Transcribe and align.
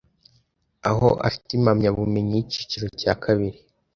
aho 0.89 1.07
afite 1.27 1.49
impamya 1.53 1.89
bumenyi 1.97 2.33
y’icyiciro 2.37 2.85
cya 3.01 3.13
kabiri 3.23 3.59